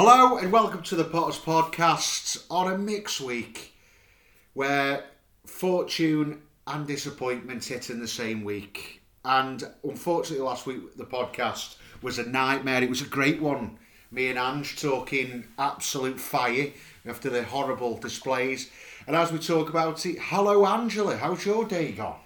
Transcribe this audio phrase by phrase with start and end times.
[0.00, 3.74] Hello and welcome to the Potters Podcast on a mix week
[4.54, 5.04] where
[5.44, 9.02] fortune and disappointment hit in the same week.
[9.24, 12.80] And unfortunately, last week the podcast was a nightmare.
[12.80, 13.76] It was a great one.
[14.12, 16.68] Me and Ange talking absolute fire
[17.04, 18.70] after the horrible displays.
[19.08, 22.20] And as we talk about it, hello Angela, how's your day gone?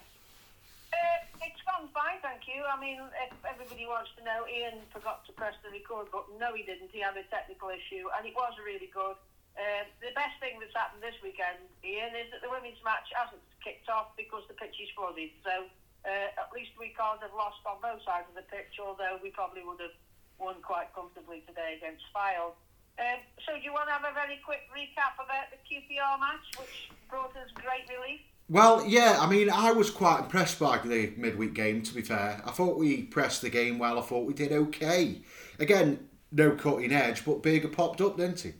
[0.93, 0.96] Uh,
[1.41, 2.50] it's gone fine, thank you.
[2.66, 6.38] I mean, if everybody wants to know, Ian forgot to press the record button.
[6.38, 6.90] No, he didn't.
[6.90, 9.18] He had a technical issue, and it was really good.
[9.52, 13.45] Um, the best thing that's happened this weekend, Ian, is that the women's match hasn't
[13.60, 15.28] kicked off because the pitch is flooded.
[15.45, 15.68] So
[16.09, 19.29] uh, at least we can't have lost on both sides of the pitch, although we
[19.29, 19.95] probably would have
[20.40, 22.56] won quite comfortably today against Fylde.
[22.96, 26.45] Um, so do you want to have a very quick recap about the QPR match,
[26.56, 28.24] which brought us great relief?
[28.48, 32.42] Well, yeah, I mean, I was quite impressed by the midweek game, to be fair.
[32.45, 33.98] I thought we pressed the game well.
[33.98, 35.23] I thought we did okay.
[35.59, 38.52] Again, no cutting edge, but Burger popped up, didn't he?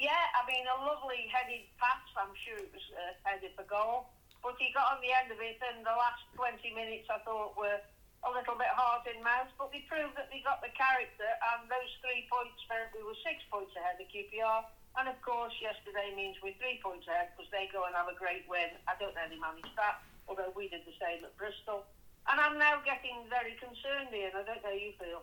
[0.00, 2.00] Yeah, I mean, a lovely headed pass.
[2.16, 4.08] I'm sure it was uh, headed for goal.
[4.40, 7.52] But he got on the end of it, and the last 20 minutes I thought
[7.60, 7.76] were
[8.24, 9.52] a little bit hard in mouth.
[9.60, 13.18] But they proved that they got the character, and those three points meant we were
[13.20, 14.64] six points ahead of QPR.
[14.98, 18.16] And of course, yesterday means we're three points ahead because they go and have a
[18.18, 18.74] great win.
[18.90, 21.86] I don't know they managed that, although we did the same at Bristol.
[22.28, 24.34] And I'm now getting very concerned, Ian.
[24.34, 25.22] I don't know how you feel.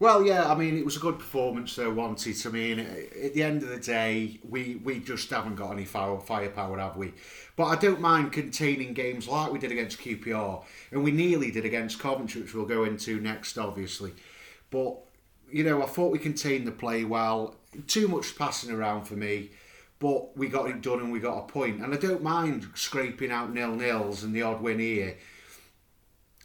[0.00, 2.34] Well, yeah, I mean, it was a good performance, though, wanted.
[2.46, 6.18] I mean, at the end of the day, we, we just haven't got any fire,
[6.18, 7.12] firepower, have we?
[7.54, 11.66] But I don't mind containing games like we did against QPR, and we nearly did
[11.66, 14.14] against Coventry, which we'll go into next, obviously.
[14.70, 14.96] But,
[15.52, 17.56] you know, I thought we contained the play well.
[17.86, 19.50] Too much passing around for me,
[19.98, 21.82] but we got it done and we got a point.
[21.82, 25.16] And I don't mind scraping out nil nils and the odd win here,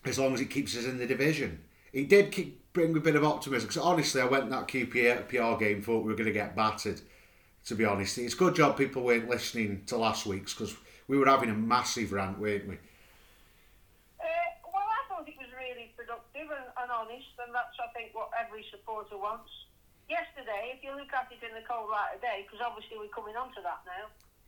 [0.06, 1.62] as long as it keeps us in the division.
[1.94, 3.68] It did keep bring a bit of optimism.
[3.68, 7.02] Because honestly, I went that QPR game thought we were going to get battered.
[7.66, 10.76] To be honest, it's a good job people weren't listening to last week's because
[11.08, 12.76] we were having a massive rant, weren't we?
[12.76, 14.28] Uh,
[14.72, 16.66] well, I thought it was really productive and
[16.96, 19.52] honest, and that's I think what every supporter wants.
[20.08, 23.12] Yesterday, if you look at it in the cold light of day, because obviously we're
[23.12, 24.06] coming on to that now,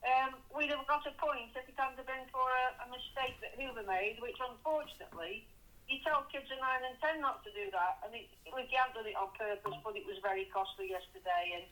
[0.08, 3.58] um, we'd have got a point if it hadn't been for a, a mistake that
[3.58, 5.44] Hoever made, which unfortunately
[5.90, 8.94] you tell kids of nine and ten not to do that, and it, we can't
[8.94, 11.66] do it on purpose, but it was very costly yesterday, and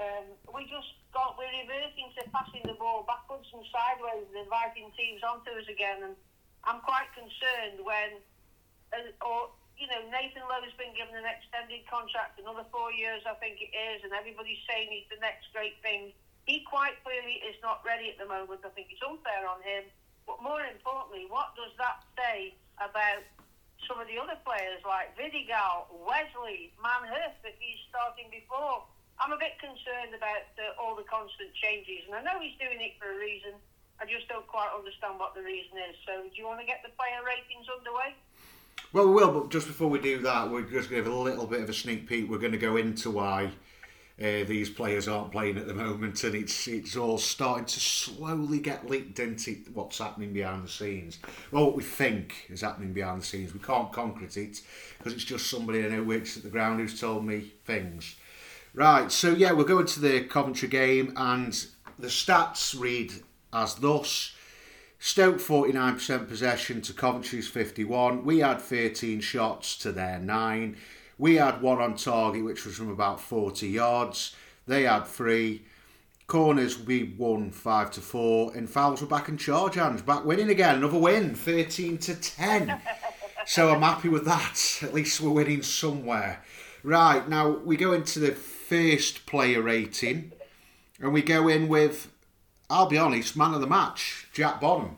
[0.00, 4.88] um, we just got we're reverting to passing the ball backwards and sideways and inviting
[4.96, 6.14] teams onto us again, and
[6.64, 8.22] I'm quite concerned when,
[8.94, 13.34] uh, or you know, Nathan Lowe's been given an extended contract, another four years, I
[13.40, 16.12] think it is, and everybody's saying he's the next great thing.
[16.46, 18.66] He quite clearly is not ready at the moment.
[18.66, 19.86] I think it's unfair on him.
[20.26, 23.26] But more importantly, what does that say about
[23.86, 28.86] some of the other players like Vidigal, Wesley, Manhoef, if he's starting before.
[29.18, 32.80] I'm a bit concerned about uh, all the constant changes, and I know he's doing
[32.82, 33.54] it for a reason.
[34.00, 35.94] I just don't quite understand what the reason is.
[36.02, 38.18] So, do you want to get the player ratings underway?
[38.92, 41.16] Well, we will, but just before we do that, we're just going to give a
[41.16, 42.28] little bit of a sneak peek.
[42.28, 43.52] We're going to go into why
[44.20, 48.60] uh, these players aren't playing at the moment, and it's it's all starting to slowly
[48.60, 51.18] get leaked into what's happening behind the scenes.
[51.50, 53.54] Well, what we think is happening behind the scenes.
[53.54, 54.60] We can't concrete it
[54.98, 58.16] because it's just somebody I know works at the ground who's told me things.
[58.74, 61.52] Right, so yeah, we're going to the Coventry game, and
[61.98, 63.12] the stats read
[63.52, 64.34] as thus.
[65.04, 68.24] Stoke 49% possession to Coventry's 51.
[68.24, 70.76] We had 13 shots to their 9.
[71.18, 74.36] We had one on target, which was from about 40 yards.
[74.68, 75.64] They had three.
[76.28, 78.56] Corners, we won 5 to 4.
[78.56, 80.02] And fouls were back in charge hands.
[80.02, 80.76] Back winning again.
[80.76, 82.80] Another win, 13 to 10.
[83.44, 84.78] so I'm happy with that.
[84.82, 86.44] At least we're winning somewhere.
[86.84, 90.30] Right, now we go into the first player rating.
[91.00, 92.11] And we go in with
[92.72, 94.96] I'll be honest, man of the match, Jack Bonham.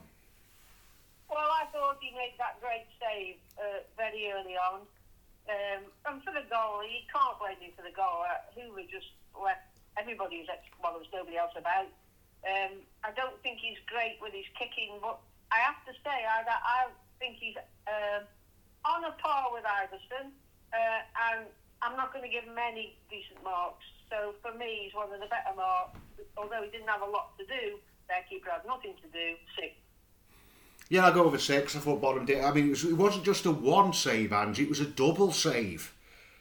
[1.27, 4.87] Well, I thought he made that great save uh, very early on.
[5.51, 8.23] Um, and for the goal, he can't blame him for the goal.
[8.23, 9.67] Uh, Hoever just left
[9.99, 11.91] everybody was, well, there was nobody else about.
[12.47, 15.19] Um, I don't think he's great with his kicking, but
[15.51, 17.59] I have to say, I, I think he's
[17.91, 18.23] uh,
[18.87, 20.31] on a par with Iversen,
[20.71, 21.01] uh,
[21.35, 21.51] and
[21.83, 23.83] I'm not going to give him any decent marks.
[24.15, 25.99] So for me, he's one of the better marks.
[26.37, 27.79] Although he didn't have a lot to do,
[28.09, 29.35] their keeper had nothing to do.
[29.59, 29.73] Six.
[30.89, 31.75] Yeah, I go over six.
[31.75, 32.45] I thought Bonham did.
[32.45, 34.65] I mean, it, was, it wasn't just a one save, Angie.
[34.65, 35.95] It was a double save.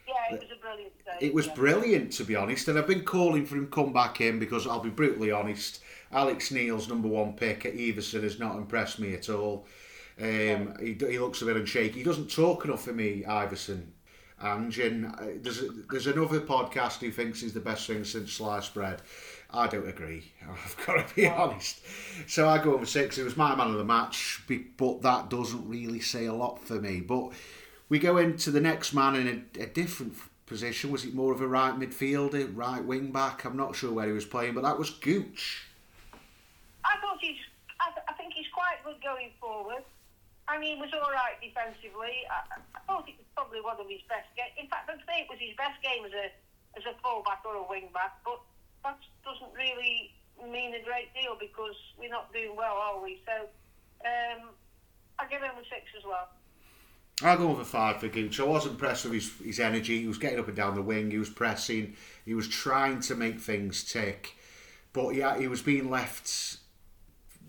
[0.06, 1.28] Yeah, it was a brilliant save.
[1.28, 1.54] It was yeah.
[1.54, 2.68] brilliant, to be honest.
[2.68, 5.80] And I've been calling for him to come back in because I'll be brutally honest.
[6.12, 9.66] Alex Neil's number one pick at Iversen has not impressed me at all.
[10.20, 11.94] Um, he, he looks a bit unshaky.
[11.94, 13.86] He doesn't talk enough for me, Iversen.
[14.42, 18.74] Ange, and uh, there's there's another podcast who thinks he's the best thing since sliced
[18.74, 19.00] bread.
[19.50, 20.32] I don't agree.
[20.42, 21.80] I've got to be honest.
[22.26, 23.16] So I go over six.
[23.18, 24.42] It was my man of the match,
[24.76, 27.00] but that doesn't really say a lot for me.
[27.00, 27.30] But
[27.88, 30.14] we go into the next man in a, a different
[30.46, 30.90] position.
[30.90, 33.44] Was it more of a right midfielder, right wing back?
[33.44, 35.68] I'm not sure where he was playing, but that was Gooch.
[36.84, 37.38] I thought he's.
[37.80, 39.84] I, th- I think he's quite good going forward.
[40.46, 42.28] I mean, he was all right defensively.
[42.28, 44.52] I, I thought it was probably one of his best games.
[44.60, 46.28] In fact, I'd say it was his best game as a
[46.76, 48.20] as a fullback or a wing back.
[48.24, 48.40] But
[48.84, 50.12] that doesn't really
[50.42, 53.22] mean a great deal because we're not doing well, are we?
[53.24, 53.48] So
[54.04, 54.50] um,
[55.18, 56.28] I give him a six as well.
[57.22, 58.40] I'll go over five for Gooch.
[58.40, 60.00] I was impressed with his, his energy.
[60.00, 61.10] He was getting up and down the wing.
[61.10, 61.96] He was pressing.
[62.24, 64.36] He was trying to make things tick.
[64.92, 66.58] But yeah, he was being left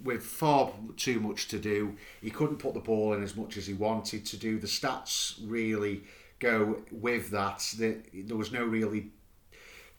[0.06, 1.98] with far too much to do.
[2.22, 4.58] He couldn't put the ball in as much as he wanted to do.
[4.60, 6.04] The stats really
[6.40, 7.74] go with that.
[7.78, 9.12] There was no really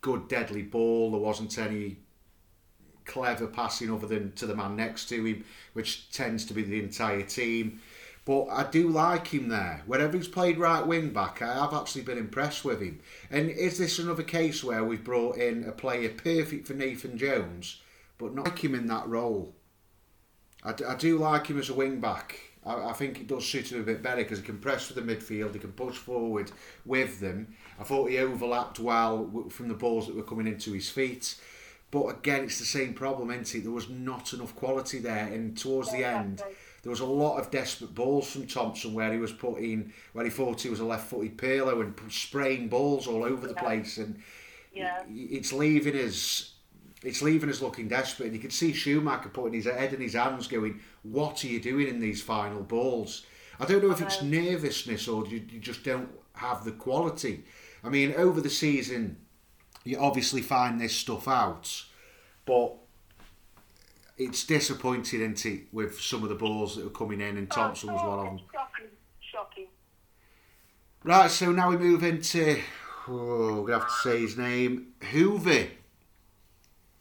[0.00, 1.10] good deadly ball.
[1.10, 1.98] There wasn't any
[3.04, 5.44] clever passing other than to the man next to him,
[5.74, 7.80] which tends to be the entire team.
[8.24, 9.82] But I do like him there.
[9.86, 13.00] Wherever he's played right wing back, I have actually been impressed with him.
[13.30, 17.80] And is this another case where we've brought in a player perfect for Nathan Jones,
[18.18, 19.54] but not like him in that role?
[20.66, 22.40] I, I do like him as a wing back.
[22.66, 24.94] I, I think it does suit him a bit better because he can press for
[24.94, 26.50] the midfield, he can push forward
[26.84, 27.54] with them.
[27.80, 31.36] I thought he overlapped well from the balls that were coming into his feet.
[31.92, 33.62] But again, it's the same problem, isn't it?
[33.62, 36.42] There was not enough quality there, and towards the end,
[36.82, 40.30] there was a lot of desperate balls from Thompson where he was putting, where he
[40.30, 44.20] thought he was a left-footed Pirlo and spraying balls all over the place, and
[44.74, 45.02] yeah.
[45.08, 46.54] it's leaving us.
[47.06, 50.14] It's leaving us looking desperate, and you can see Schumacher putting his head in his
[50.14, 53.24] hands, going, "What are you doing in these final balls?"
[53.60, 57.44] I don't know if it's nervousness or you, you just don't have the quality.
[57.84, 59.18] I mean, over the season,
[59.84, 61.84] you obviously find this stuff out,
[62.44, 62.74] but
[64.18, 67.54] it's disappointing, isn't it, with some of the balls that are coming in, and oh,
[67.54, 68.40] Thompson was one of them.
[68.52, 68.86] Shocking,
[69.20, 69.66] shocking.
[71.04, 72.60] Right, so now we move into.
[73.06, 75.68] Oh, we're gonna have to say his name, Hoever.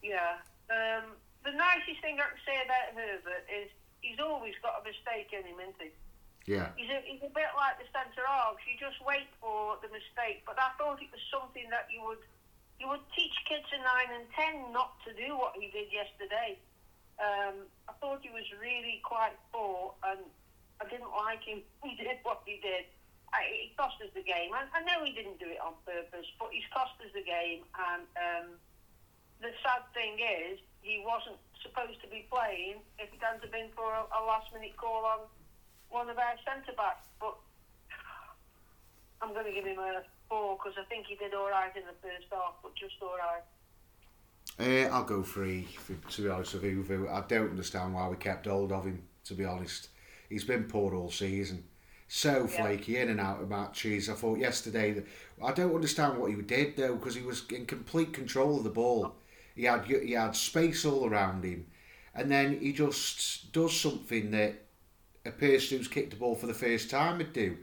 [0.06, 0.38] Yeah.
[0.70, 3.74] Um, the nicest thing I can say about Hoever is
[4.06, 5.90] he's always got a mistake in him, isn't he?
[6.46, 6.70] Yeah.
[6.78, 8.62] He's a, he's a bit like the centre halves.
[8.70, 10.46] You just wait for the mistake.
[10.46, 12.22] But I thought it was something that you would
[12.78, 16.62] you would teach kids in nine and ten not to do what he did yesterday.
[17.18, 20.22] Um, I thought he was really quite poor, and
[20.78, 21.66] I didn't like him.
[21.86, 22.90] He did what he did.
[23.32, 24.52] I, it cost us the game.
[24.54, 27.62] I, I know he didn't do it on purpose, but he's cost us the game.
[27.74, 28.48] And um,
[29.46, 33.94] the sad thing is, he wasn't supposed to be playing if it hadn't been for
[33.94, 35.20] a, a last-minute call on
[35.90, 37.06] one of our centre backs.
[37.22, 37.38] But
[39.22, 41.84] I'm going to give him a four because I think he did all right in
[41.86, 43.46] the first half, but just all right.
[44.58, 45.68] Uh, I'll go three,
[46.12, 47.10] to be honest with you.
[47.12, 49.90] I don't understand why we kept hold of him, to be honest.
[50.30, 51.66] He's been poor all season.
[52.08, 53.02] So flaky, yeah.
[53.02, 54.10] in and out of matches.
[54.10, 55.06] I thought yesterday that
[55.44, 58.70] I don't understand what he did though, because he was in complete control of the
[58.70, 59.16] ball.
[59.56, 61.68] He had he had space all around him,
[62.14, 64.66] and then he just does something that
[65.26, 67.58] a person who's kicked the ball for the first time would do.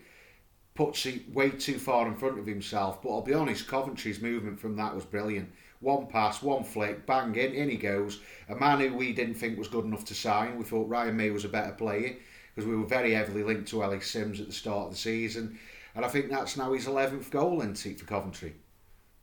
[0.74, 3.02] Puts it way too far in front of himself.
[3.02, 5.52] But I'll be honest, Coventry's movement from that was brilliant.
[5.80, 8.20] One pass, one flick, bang in, in he goes.
[8.48, 10.56] A man who we didn't think was good enough to sign.
[10.56, 12.16] We thought Ryan Mmaee was a better player
[12.54, 15.58] because we were very heavily linked to Ellis Simms at the start of the season.
[15.94, 18.54] And I think that's now his 11th goal in seat for Coventry.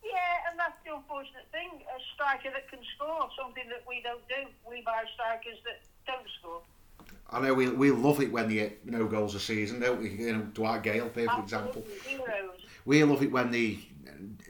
[0.04, 1.82] Yeah, and that's the unfortunate thing.
[2.20, 4.50] Striker that can score, something that we don't do.
[4.70, 6.62] We buy strikers that don't score.
[7.32, 10.10] I know we, we love it when they get no goals a season, don't we?
[10.10, 11.86] You know, Dwight Gayle, for example.
[12.06, 12.60] Heroes.
[12.84, 13.80] We love it when they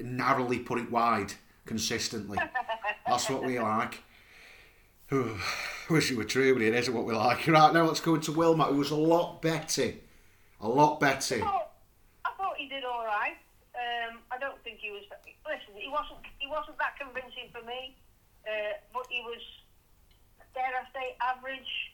[0.02, 1.34] narrowly put it wide
[1.68, 2.40] consistently.
[3.08, 4.02] That's what we like.
[5.92, 7.46] Wish it were true, but it isn't what we like.
[7.46, 9.94] Right now, let's go into Wilmot, who was a lot better.
[10.62, 11.36] A lot better.
[11.36, 11.72] I thought,
[12.26, 13.38] I thought he did all right.
[13.76, 15.04] Um, I don't think he was.
[15.50, 16.22] Listen, he wasn't.
[16.38, 17.98] He wasn't that convincing for me,
[18.46, 19.42] uh, but he was.
[20.54, 21.94] Dare I say, average.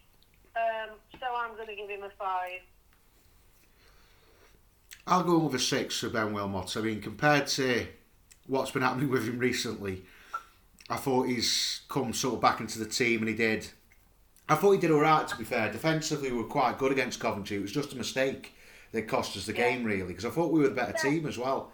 [0.55, 2.61] Um, so I'm going to give him a five.
[5.07, 6.75] I'll go with a six for Ben Wilmot.
[6.75, 7.87] I mean, compared to
[8.47, 10.03] what's been happening with him recently,
[10.89, 13.67] I thought he's come sort of back into the team, and he did.
[14.49, 15.27] I thought he did all right.
[15.27, 17.57] To be fair, defensively we were quite good against Coventry.
[17.57, 18.55] It was just a mistake
[18.91, 19.69] that cost us the yeah.
[19.69, 21.09] game, really, because I thought we were the better yeah.
[21.09, 21.71] team as well.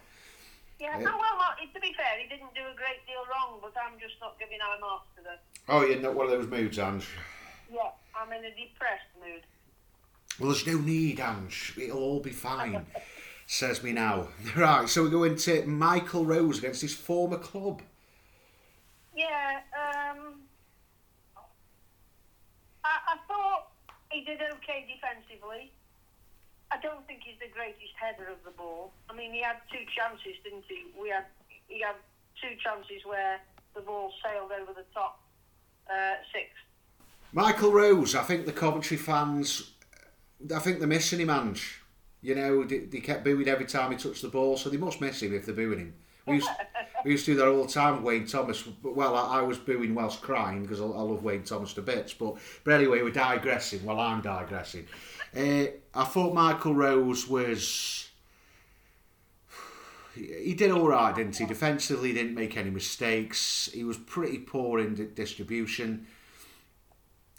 [0.81, 3.99] Yeah, no, well, to be fair, he didn't do a great deal wrong, but I'm
[3.99, 5.37] just not giving our marks to them.
[5.69, 7.07] Oh, you're not one of those moods, Ange.
[7.71, 9.43] Yeah, I'm in a depressed mood.
[10.39, 11.75] Well, there's no need, Ange.
[11.79, 12.87] It'll all be fine.
[13.45, 14.29] Says me now.
[14.55, 17.83] Right, so we go into Michael Rose against his former club.
[19.15, 20.41] Yeah, um,
[22.83, 23.67] I, I thought
[24.09, 25.71] he did okay defensively.
[26.71, 28.91] I don't think he's the greatest header of the ball.
[29.09, 30.85] I mean, he had two chances, didn't he?
[30.99, 31.25] We had
[31.67, 31.95] he had
[32.41, 33.39] two chances where
[33.75, 35.19] the ball sailed over the top
[35.89, 36.47] uh, six.
[37.33, 39.71] Michael Rose, I think the Coventry fans,
[40.53, 41.79] I think they're missing him, Ange.
[42.21, 45.23] You know, they, kept booing every time he touched the ball, so they must miss
[45.23, 45.93] him if they're booing him.
[46.27, 46.49] We used,
[47.03, 48.63] we used to do that all the time Wayne Thomas.
[48.83, 52.13] Well, I, I was booing whilst crying because I, I love Wayne Thomas to bits.
[52.13, 53.83] But, but anyway, we're digressing.
[53.83, 54.87] Well, I'm digressing.
[55.35, 58.09] Uh, I thought Michael Rose was.
[60.13, 61.45] He did all right, didn't he?
[61.45, 63.69] Defensively, he didn't make any mistakes.
[63.73, 66.05] He was pretty poor in di- distribution.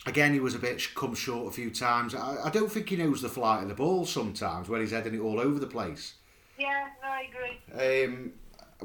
[0.07, 2.15] Again, he was a bit come short a few times.
[2.15, 5.15] I, I don't think he knows the flight of the ball sometimes when he's heading
[5.15, 6.15] it all over the place.
[6.59, 8.05] Yeah, no, I agree.
[8.07, 8.33] Um,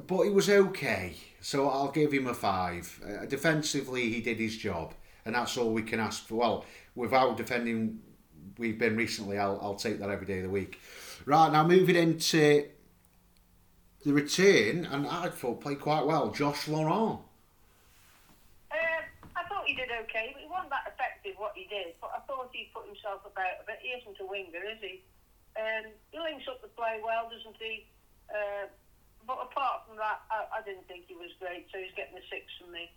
[0.06, 3.02] but he was okay, so I'll give him a five.
[3.04, 4.94] Uh, defensively, he did his job,
[5.26, 6.36] and that's all we can ask for.
[6.36, 8.00] Well, without defending,
[8.58, 9.38] we've been recently.
[9.38, 10.80] I'll, I'll take that every day of the week.
[11.26, 12.68] Right now, moving into
[14.06, 16.32] the return, and I thought played quite well.
[16.32, 17.20] Josh Laurent.
[18.72, 19.02] Uh,
[19.36, 21.96] I thought he did okay, but he wasn't that effective what he did.
[22.00, 23.80] But I thought he put himself about a bit.
[23.82, 25.04] He isn't a winger, is he?
[25.60, 27.86] Um, he links up the play well, doesn't he?
[28.30, 28.72] Uh,
[29.26, 32.24] but apart from that, I, I didn't think he was great, so he's getting a
[32.32, 32.88] six from me.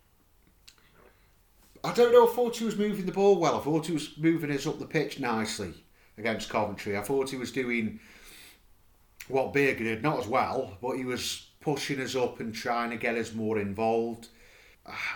[1.82, 2.28] I don't know.
[2.28, 3.56] I thought he was moving the ball well.
[3.56, 5.72] I thought he was moving us up the pitch nicely
[6.18, 6.96] against Coventry.
[6.96, 8.00] I thought he was doing
[9.28, 12.96] what Burger did, not as well, but he was pushing us up and trying to
[12.96, 14.28] get us more involved.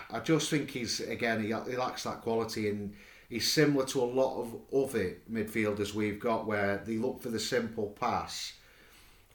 [0.09, 2.93] I just think he's again he, he lacks that quality and
[3.29, 7.39] he's similar to a lot of other midfielders we've got where they look for the
[7.39, 8.53] simple pass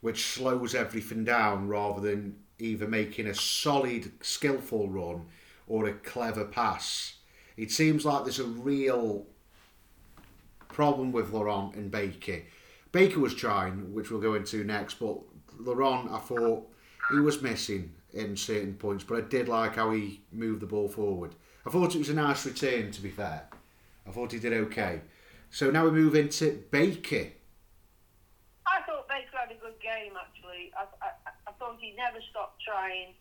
[0.00, 5.26] which slows everything down rather than either making a solid skillful run
[5.66, 7.16] or a clever pass.
[7.56, 9.26] It seems like there's a real
[10.68, 12.42] problem with Laurent and Baker.
[12.92, 15.18] Baker was trying, which we'll go into next, but
[15.58, 16.68] Laurent, I thought
[17.10, 20.88] he was missing in certain points, but I did like how he moved the ball
[20.88, 21.34] forward.
[21.66, 23.48] I thought it was a nice return, to be fair.
[24.06, 25.02] I thought he did okay.
[25.50, 27.28] So now we move into Baker.
[28.66, 30.72] I thought Baker had a good game, actually.
[30.76, 33.14] I, I, I thought he never stopped trying.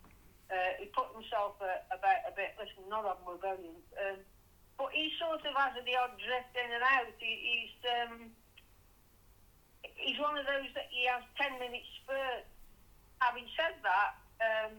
[0.50, 2.58] Uh, he put himself a, about a bit.
[2.58, 3.86] Listen, none of them were brilliant.
[3.94, 4.18] Um,
[4.74, 7.14] but he sort of has the odd drift in and out.
[7.22, 8.34] He, he's um,
[10.00, 12.44] he's one of those that he has 10 minutes spurt.
[13.20, 14.74] Having said that, um,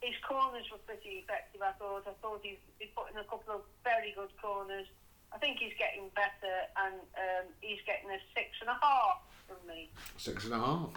[0.00, 2.08] his corners were pretty effective, I thought.
[2.08, 4.86] I thought he's, he put in a couple of very good corners.
[5.32, 9.60] I think he's getting better, and um, he's getting a six and a half from
[9.68, 9.90] me.
[10.16, 10.90] Six and a half.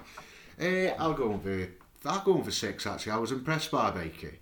[0.60, 1.40] Uh, I'll go on
[2.04, 2.86] for I'll go for six.
[2.86, 4.34] Actually, I was impressed by Baker.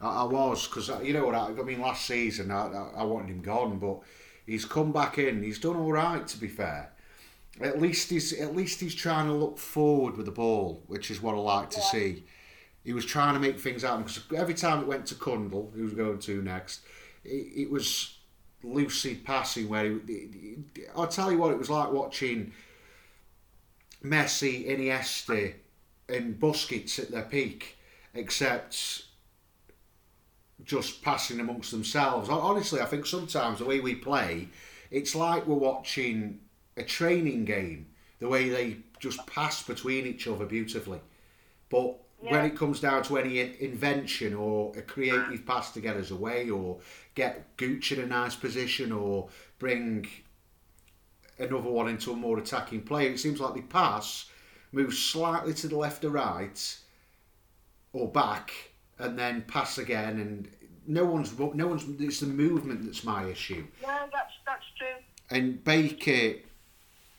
[0.00, 1.80] I, I was because you know what I, I mean.
[1.80, 4.00] Last season, I, I, I wanted him gone, but
[4.44, 5.42] he's come back in.
[5.42, 6.90] He's done all right, to be fair.
[7.60, 11.22] At least he's at least he's trying to look forward with the ball, which is
[11.22, 11.84] what I like to Yeah.
[11.86, 12.24] see.
[12.84, 15.82] He was trying to make things happen because every time it went to Cundle, who
[15.82, 16.82] was going to next,
[17.24, 18.18] it, it was
[18.62, 19.68] lucid passing.
[19.68, 20.58] Where he,
[20.94, 22.52] I'll tell you what, it was like watching
[24.04, 25.54] Messi, Iniesta,
[26.08, 27.76] and Busquets at their peak,
[28.14, 29.04] except
[30.64, 32.28] just passing amongst themselves.
[32.28, 34.48] Honestly, I think sometimes the way we play,
[34.90, 36.40] it's like we're watching
[36.76, 37.88] a training game.
[38.18, 41.00] The way they just pass between each other beautifully,
[41.68, 46.10] but when it comes down to any invention or a creative pass to get us
[46.10, 46.78] away, or
[47.14, 50.08] get Gooch in a nice position, or bring
[51.38, 53.06] another one into a more attacking play.
[53.08, 54.30] It seems like they pass,
[54.72, 56.76] move slightly to the left or right,
[57.92, 58.52] or back,
[58.98, 60.18] and then pass again.
[60.18, 60.48] And
[60.86, 61.84] no one's no one's.
[62.00, 63.66] It's the movement that's my issue.
[63.82, 65.02] Yeah, that's that's true.
[65.30, 66.40] And Baker,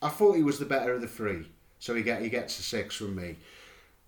[0.02, 1.46] I thought he was the better of the three,
[1.80, 3.36] so he get he gets a six from me.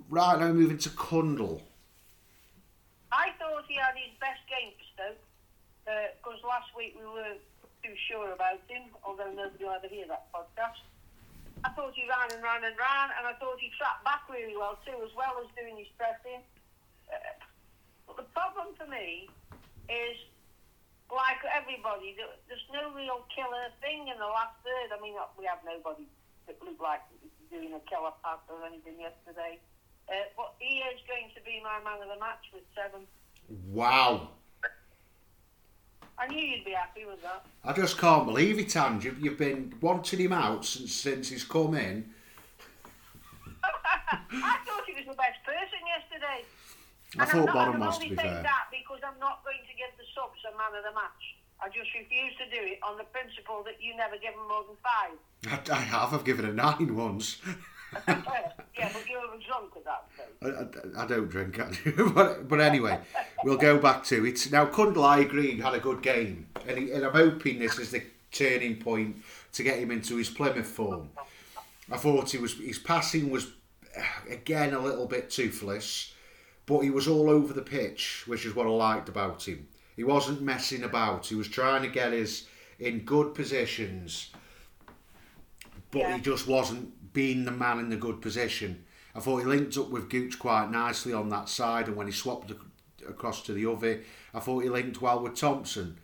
[0.10, 1.62] Right now, moving to Cundle.
[3.12, 5.17] I thought he had his best game for Stoke
[5.88, 7.36] uh, because last week we were
[7.84, 10.84] too sure about him, although nobody will ever hear that podcast.
[11.63, 14.56] I thought he ran and ran and ran, and I thought he trapped back really
[14.56, 16.44] well too, as well as doing his pressing.
[17.12, 17.36] Uh,
[18.08, 19.28] but the problem for me
[19.92, 20.16] is,
[21.12, 24.94] like everybody, there's no real killer thing in the last third.
[24.94, 26.08] I mean, we have nobody
[26.48, 27.01] that looked like
[27.51, 29.60] doing a killer pass or anything yesterday.
[30.08, 33.06] Uh, but he is going to be my man of the match with seven.
[33.74, 34.30] Wow.
[36.20, 37.46] I knew you'd be happy with that.
[37.64, 39.06] I just can't believe it, Ange.
[39.06, 42.10] You've, you've been wanting him out since since he's come in.
[43.64, 46.44] I thought he was the best person yesterday.
[47.18, 48.44] I And thought not, Bonham was, to be fair.
[48.44, 51.24] that because I'm not going to give the subs a man of the match.
[51.62, 54.64] I just refuse to do it on the principle that you never give them more
[54.68, 55.72] than five.
[55.72, 56.14] I, I have.
[56.14, 57.38] I've given a nine once.
[58.08, 58.22] yeah,
[58.93, 60.88] but you were drunk at that stage.
[60.96, 61.58] I, I, I don't drink,
[62.13, 63.00] but, but anyway,
[63.43, 64.51] we'll go back to it.
[64.51, 66.48] Now, Cundle, I agree, had a good game.
[66.67, 69.17] And, he, and I'm hoping this is the turning point
[69.53, 71.10] to get him into his Plymouth form.
[71.91, 73.48] I thought he was his passing was,
[73.98, 76.13] uh, again, a little bit toothless,
[76.67, 79.67] but he was all over the pitch, which is what I liked about him.
[79.96, 81.25] He wasn't messing about.
[81.25, 82.46] He was trying to get us
[82.79, 84.29] in good positions,
[85.91, 86.15] but Yeah.
[86.15, 88.86] he just wasn't being the man in the good position.
[89.16, 92.13] I thought he linked up with Gooch quite nicely on that side, and when he
[92.13, 92.51] swapped
[93.08, 94.01] across to the other,
[94.34, 95.98] I thought he linked well with Thompson.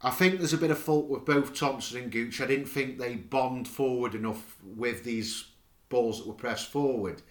[0.00, 2.40] I think there's a bit of fault with both Thompson and Gooch.
[2.40, 5.44] I didn't think they bombed forward enough with these
[5.88, 7.22] balls that were pressed forward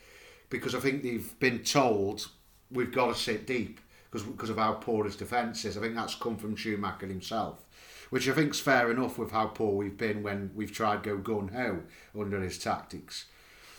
[0.49, 2.27] because I think they've been told
[2.69, 3.79] we've got to sit deep
[4.09, 5.77] because because of how poor his defence is.
[5.77, 7.65] I think that's come from Schumacher himself,
[8.11, 11.47] which I think's fair enough with how poor we've been when we've tried go gun
[11.47, 11.81] ho
[12.17, 13.25] under his tactics.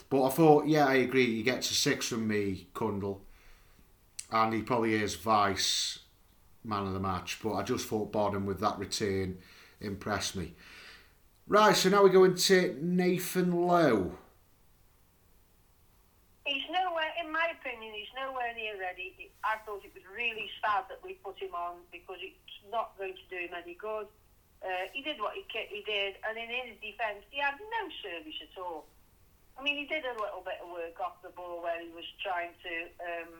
[0.08, 1.36] But I thought, yeah, I agree.
[1.36, 3.20] He gets a six from me, Cundle,
[4.30, 6.00] and he probably is vice
[6.64, 7.40] man of the match.
[7.42, 9.36] But I just thought Bodden with that return
[9.82, 10.54] impressed me.
[11.46, 14.12] Right, so now we go into Nathan Lowe.
[16.46, 19.30] He's nowhere, in my opinion, he's nowhere near ready.
[19.44, 23.12] I thought it was really sad that we put him on because it's not going
[23.12, 24.06] to do him any good.
[24.62, 28.38] Uh, he did what he, he did, and in his defence, he had no service
[28.38, 28.86] at all.
[29.58, 32.06] I mean, he did a little bit of work off the ball where he was
[32.22, 33.32] trying to um,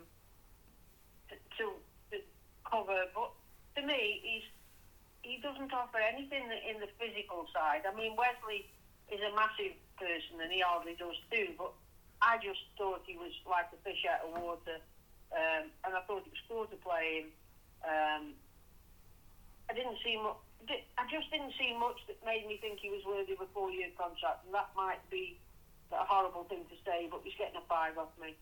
[1.30, 1.64] to, to,
[2.10, 2.16] to
[2.66, 3.30] cover, but
[3.78, 4.46] to me, he's
[5.22, 7.86] he doesn't offer anything in the physical side.
[7.86, 8.66] I mean, Wesley
[9.06, 11.54] is a massive person, and he hardly does too.
[11.56, 11.70] But
[12.20, 14.82] I just thought he was like a fish out of water,
[15.30, 17.28] um, and I thought it was cool to play him.
[17.86, 18.34] Um,
[19.70, 20.42] I didn't see much.
[20.70, 23.88] I just didn't see much that made me think he was worthy of a four-year
[23.98, 25.38] contract, and that might be
[25.92, 28.34] a horrible thing to say, but he's getting a five off me.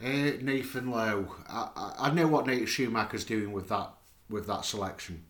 [0.00, 1.34] Uh, Nathan Lowe.
[1.48, 3.90] I, I, I know what Nate Schumacher's doing with that
[4.30, 5.24] with that selection.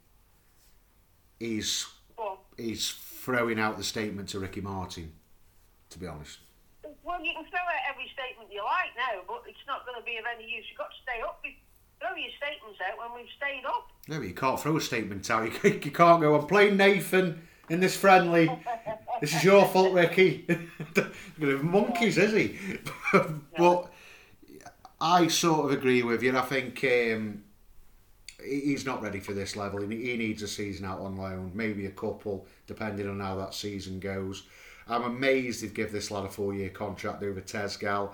[1.38, 1.86] He's
[2.18, 5.12] Well, he's throwing out the statement to Ricky Martin.
[5.90, 6.40] To be honest,
[7.02, 10.04] well, you can throw out every statement you like now, but it's not going to
[10.04, 10.68] be of any use.
[10.68, 11.40] You've got to stay up.
[12.00, 13.88] Throw your statements out when we've stayed up.
[14.08, 15.44] no, you can't throw a statement out.
[15.46, 16.34] You, can't- you can't go.
[16.34, 18.50] I'm playing Nathan in this friendly.
[19.20, 20.46] This is your fault, Ricky.
[21.38, 22.58] Monkeys, is he?
[23.56, 23.92] but
[25.00, 26.36] I sort of agree with you.
[26.36, 27.42] I think um,
[28.44, 29.80] he's not ready for this level.
[29.86, 33.54] He he needs a season out on loan, maybe a couple, depending on how that
[33.54, 34.44] season goes.
[34.88, 38.12] I'm amazed they've give this lad a four-year contract over Tezgel.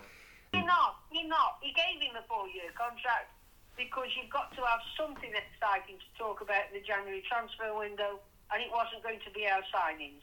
[0.52, 0.96] You're not.
[1.12, 1.58] You're not.
[1.60, 3.30] He gave him a four-year contract
[3.76, 8.22] because you've got to have something exciting to talk about in the January transfer window,
[8.54, 10.22] and it wasn't going to be our signings.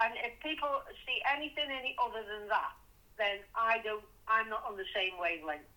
[0.00, 2.72] And if people see anything any other than that,
[3.20, 4.04] then I don't.
[4.28, 5.68] I'm not on the same wavelength.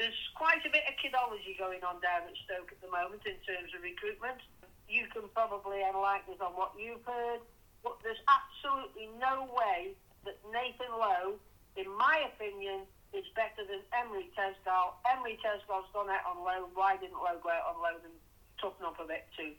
[0.00, 3.36] There's quite a bit of kidology going on down at Stoke at the moment in
[3.42, 4.38] terms of recruitment.
[4.86, 7.42] You can probably enlighten us on what you've heard,
[7.82, 9.92] but there's absolutely no way
[10.24, 11.36] that Nathan Lowe,
[11.76, 14.94] in my opinion, is better than Emery Tezgel.
[15.10, 16.70] Emery Tezgel's gone out on loan.
[16.74, 18.12] Why didn't Lowe go out on loan and
[18.60, 19.52] toughen up a bit too?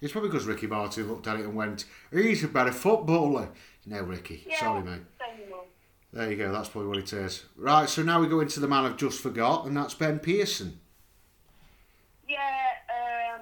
[0.00, 3.50] It's probably because Ricky Martin looked at it and went, "He's a better footballer."
[3.86, 4.44] No, Ricky.
[4.48, 5.02] Yeah, Sorry, mate.
[6.12, 6.52] There you go.
[6.52, 7.46] That's probably what it is.
[7.56, 7.88] Right.
[7.88, 10.78] So now we go into the man I've just forgot, and that's Ben Pearson.
[12.28, 12.36] Yeah,
[12.92, 13.40] um,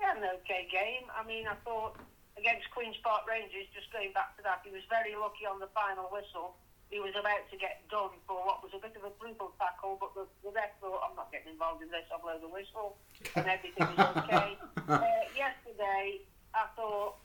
[0.00, 1.10] yeah, an okay game.
[1.12, 1.96] I mean, I thought
[2.38, 5.68] against Queen's Park Rangers, just going back to that, he was very lucky on the
[5.74, 6.56] final whistle.
[6.90, 9.98] He was about to get done for what was a bit of a brutal tackle,
[9.98, 12.96] but the, the ref thought, I'm not getting involved in this, I'll blow the whistle,
[13.34, 14.54] and everything was okay.
[14.88, 16.22] uh, yesterday,
[16.54, 17.18] I thought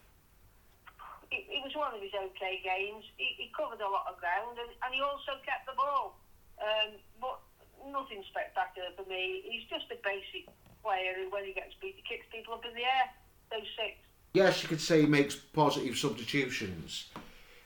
[1.31, 3.05] it, it was one of his okay games.
[3.17, 6.17] He, he covered a lot of ground, and, and he also kept the ball.
[6.57, 7.39] Um, but
[7.85, 9.45] nothing spectacular for me.
[9.45, 10.49] He's just a basic
[10.83, 13.05] player who, when he gets beat, he kicks people up in the air.
[13.51, 13.97] Those six.
[14.33, 17.09] Yes, you could say he makes positive substitutions,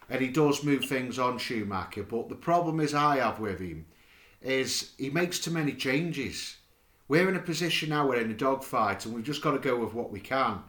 [0.09, 2.03] and he does move things on Schumacher.
[2.03, 3.85] But the problem is I have with him
[4.41, 6.57] is he makes too many changes.
[7.07, 9.77] We're in a position now we're in a dogfight, and we've just got to go
[9.77, 10.59] with what we can.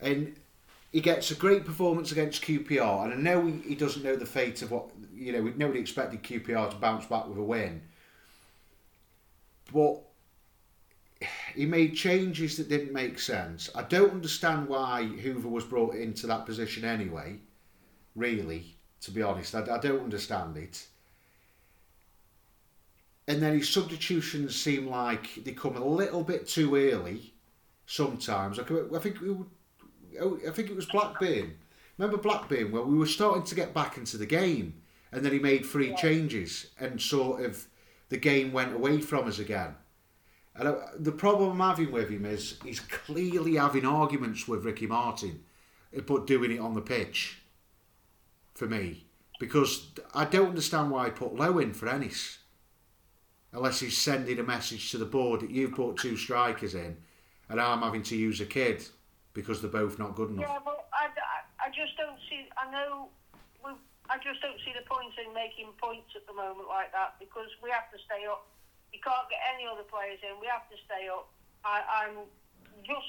[0.00, 0.36] And
[0.92, 4.62] he gets a great performance against QPR, and I know he, doesn't know the fate
[4.62, 5.52] of what you know.
[5.56, 7.82] Nobody expected QPR to bounce back with a win,
[9.72, 10.00] but
[11.54, 13.70] he made changes that didn't make sense.
[13.74, 17.38] I don't understand why Hoever was brought into that position anyway.
[18.16, 20.86] Really, to be honest, I, I don't understand it.
[23.30, 27.32] and then his substitutions seem like they come a little bit too early.
[27.86, 29.36] Sometimes I, I think it,
[30.20, 31.54] oh, I think it was Blackburn.
[31.96, 32.72] Remember Blackburn?
[32.72, 35.94] Well, we were starting to get back into the game, and then he made three
[35.94, 37.66] changes, and sort of
[38.08, 39.76] the game went away from us again.
[40.56, 44.88] And I, the problem I'm having with him is he's clearly having arguments with Ricky
[44.88, 45.44] Martin,
[46.06, 47.39] but doing it on the pitch.
[48.60, 49.08] For me,
[49.40, 52.44] because I don't understand why he put Lowe in for Ennis
[53.56, 57.00] unless he's sending a message to the board that you've put two strikers in
[57.48, 58.84] and I'm having to use a kid
[59.32, 60.44] because they're both not good enough.
[60.44, 62.52] Yeah, but I, I, I just don't see.
[62.60, 63.08] I know.
[63.64, 63.72] We,
[64.12, 67.48] I just don't see the point in making points at the moment like that because
[67.64, 68.44] we have to stay up.
[68.92, 70.36] You can't get any other players in.
[70.36, 71.32] We have to stay up.
[71.64, 72.28] I, I'm
[72.84, 73.08] just.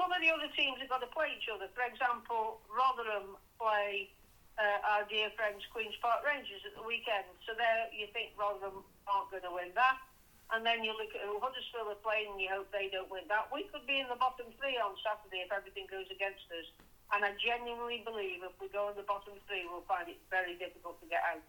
[0.00, 1.68] Some of the other teams have got to play each other.
[1.76, 4.08] For example, Rotherham play
[4.58, 7.26] uh, our dear friends Queens Park Rangers at the weekend.
[7.46, 9.98] So there, you think Rotherham aren't going to win that
[10.52, 13.24] and then you look at who Huddersfield are playing and you hope they don't win
[13.28, 13.48] that.
[13.48, 16.68] We could be in the bottom three on Saturday if everything goes against us.
[17.14, 20.54] And I genuinely believe if we go in the bottom three, we'll find it very
[20.54, 21.42] difficult to get out.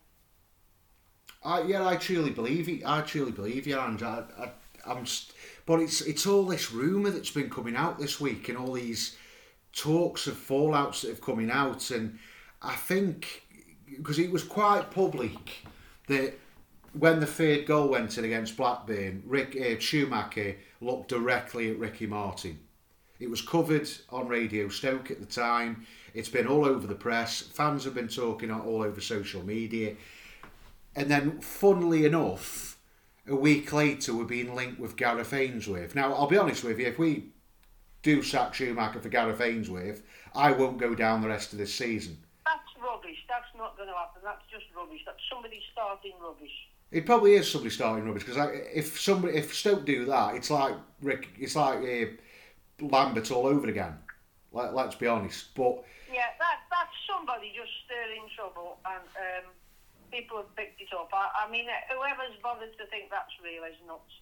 [1.44, 2.84] Uh, yeah, I truly believe it.
[2.86, 4.50] I truly believe you, and I, I,
[4.86, 5.06] I'm.
[5.06, 8.74] St- but it's it's all this rumor that's been coming out this week, and all
[8.74, 9.16] these
[9.72, 12.18] talks of fallouts that have coming out, and
[12.66, 13.44] I think
[13.98, 15.64] because it was quite public
[16.08, 16.34] that
[16.94, 22.08] when the third goal went in against Blackburn, Rick uh, Schumacher looked directly at Ricky
[22.08, 22.60] Martin.
[23.20, 25.86] It was covered on Radio Stoke at the time.
[26.14, 27.42] It's been all over the press.
[27.42, 29.96] Fans have been talking all over social media.
[30.96, 32.78] And then, funnily enough,
[33.28, 35.96] a week later, we're being linked with Gareth Ainsworth.
[35.96, 37.30] Now, I'll be honest with you, if we
[38.04, 42.18] do sack Schumacher for Gareth Ainsworth, I won't go down the rest of this season.
[43.06, 43.26] That's rubbish.
[43.30, 44.22] That's not going to happen.
[44.24, 45.02] That's just rubbish.
[45.06, 46.52] That's somebody starting rubbish.
[46.92, 50.76] It probably is somebody starting rubbish because if somebody if Stoke do that, it's like
[51.02, 53.98] Rick, it's like uh, Lambert all over again.
[54.52, 55.54] Let, let's be honest.
[55.56, 59.52] But yeah, that that's somebody just stirring trouble, and um,
[60.12, 61.10] people have picked it up.
[61.14, 64.22] I, I mean, whoever's bothered to think that's real is nuts.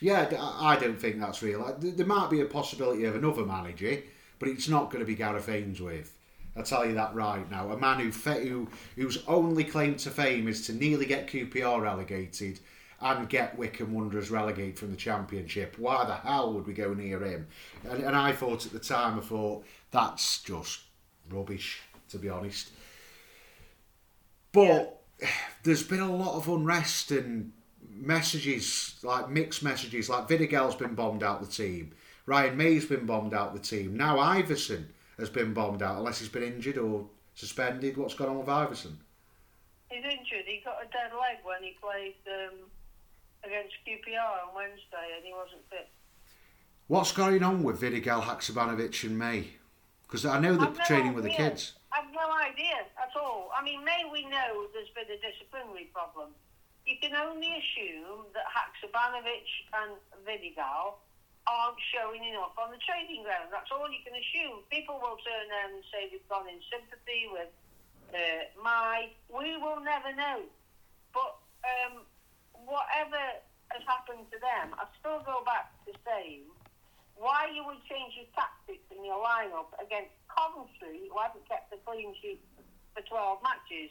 [0.00, 1.76] Yeah, I don't think that's real.
[1.78, 3.98] There might be a possibility of another manager,
[4.38, 6.16] but it's not going to be Gareth Ainsworth.
[6.56, 7.70] I'll tell you that right now.
[7.70, 12.60] A man who, who whose only claim to fame is to nearly get QPR relegated
[13.00, 15.76] and get Wycombe Wanderers relegated from the Championship.
[15.78, 17.46] Why the hell would we go near him?
[17.88, 20.80] And, and I thought at the time, I thought that's just
[21.30, 22.70] rubbish, to be honest.
[24.52, 25.28] But yeah.
[25.62, 27.52] there's been a lot of unrest and
[27.90, 31.92] messages, like mixed messages, like Vidigal's been bombed out the team,
[32.26, 34.86] Ryan Mmaee's been bombed out the team, now Iversen
[35.20, 37.96] has been bombed out, unless he's been injured or suspended.
[37.96, 38.96] What's going on with Iversen?
[39.90, 40.46] He's injured.
[40.46, 42.58] He got a dead leg when he played um,
[43.44, 45.88] against QPR on Wednesday, and he wasn't fit.
[46.86, 49.46] What's going on with Vidigal, Haksabanovic, and Mmaee?
[50.02, 51.74] Because I know they're training with the kids.
[51.92, 53.50] I've no idea at all.
[53.56, 56.30] I mean, Mmaee, we know there's been a disciplinary problem.
[56.86, 59.46] You can only assume that Haksabanovic
[59.78, 59.92] and
[60.26, 60.94] Vidigal
[61.50, 63.50] aren't showing enough on the training ground.
[63.50, 64.62] That's all you can assume.
[64.70, 67.50] People will turn around and say they've gone in sympathy with
[68.14, 69.10] uh, my.
[69.26, 70.46] We will never know.
[71.10, 72.06] But um,
[72.54, 73.18] whatever
[73.74, 76.46] has happened to them, I still go back to saying
[77.18, 81.78] why you would change your tactics in your lineup against Coventry, who hasn't kept a
[81.82, 82.40] clean sheet
[82.94, 83.90] for 12 matches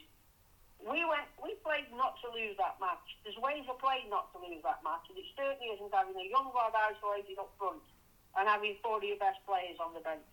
[0.83, 3.03] we went, we played not to lose that match.
[3.23, 6.27] There's ways of playing not to lose that match, and it certainly isn't having a
[6.31, 7.83] young lad isolated up front
[8.39, 10.29] and having four of your best players on the bench.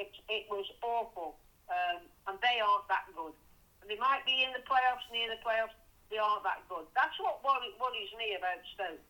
[0.00, 1.36] It, it was awful,
[1.68, 3.36] um, and they aren't that good.
[3.84, 5.76] And they might be in the playoffs, near the playoffs,
[6.08, 6.88] they aren't that good.
[6.96, 9.04] That's what worries me about Stoke.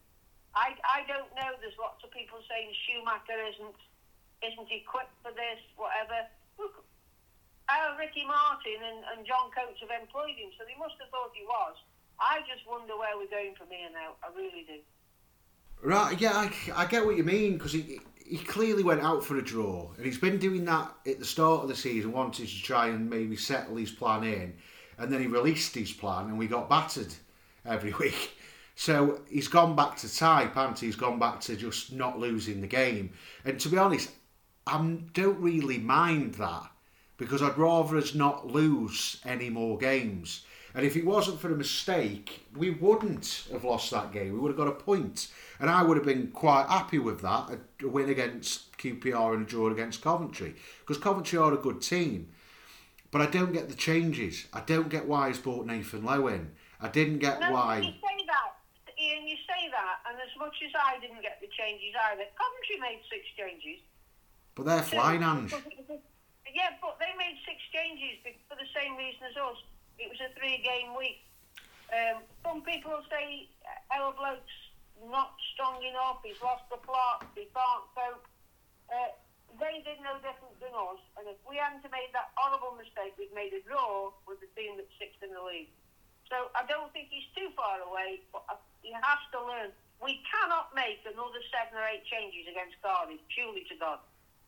[0.54, 1.50] I, I don't know.
[1.58, 3.78] There's lots of people saying Schumacher isn't
[4.44, 6.28] isn't equipped for this, whatever.
[6.60, 6.83] Look,
[7.66, 11.33] how Ricky Martin and, and John Coates have employed him, so they must have thought
[11.33, 11.77] he was.
[12.20, 14.14] I just wonder where we're going from here now.
[14.22, 14.81] I really do.
[15.83, 19.37] Right, yeah, I, I get what you mean because he he clearly went out for
[19.37, 22.62] a draw, and he's been doing that at the start of the season, wanted to
[22.62, 24.55] try and maybe settle his plan in,
[24.98, 27.12] and then he released his plan, and we got battered
[27.66, 28.38] every week.
[28.77, 30.87] So he's gone back to type, and he?
[30.87, 33.12] He's gone back to just not losing the game.
[33.44, 34.11] And to be honest,
[34.66, 34.79] I
[35.12, 36.70] don't really mind that
[37.16, 40.44] because I'd rather us not lose any more games.
[40.74, 44.33] And if it wasn't for a mistake, we wouldn't have lost that game.
[44.33, 45.29] We would have got a point.
[45.61, 49.48] And I would have been quite happy with that a win against QPR and a
[49.48, 50.57] draw against Coventry.
[50.81, 52.29] Because Coventry are a good team.
[53.12, 54.46] But I don't get the changes.
[54.53, 56.50] I don't get why he's brought Nathan Lowe in.
[56.81, 57.79] I didn't get no, why.
[57.79, 58.55] You say that.
[59.00, 62.81] Ian, You say that, and as much as I didn't get the changes either, Coventry
[62.81, 63.81] made six changes.
[64.55, 65.55] But they're flying, Ange.
[66.50, 69.59] Yeah, but they made six changes for the same reason as us.
[69.98, 71.24] It was a three-game week.
[71.90, 74.59] Um, some people will say uh, our bloke's
[75.09, 76.22] not strong enough.
[76.24, 77.26] He's lost the plot.
[77.35, 78.26] He can't cope.
[78.90, 79.12] Uh,
[79.61, 81.00] they did no different than us.
[81.18, 84.74] And if we hadn't made that horrible mistake, we'd made a draw with the team
[84.74, 85.70] that's sixth in the league.
[86.26, 89.70] So I don't think he's too far away, but uh, he has to learn.
[90.02, 94.02] We cannot make another seven or eight changes against Cardiff, surely to God.